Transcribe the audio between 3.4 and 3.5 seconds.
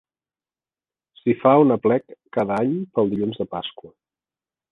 de